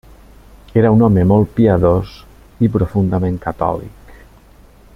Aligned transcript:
Era 0.81 0.91
un 0.95 1.03
home 1.07 1.25
molt 1.31 1.51
piadós 1.59 2.15
i 2.67 2.71
profundament 2.79 3.37
catòlic. 3.45 4.17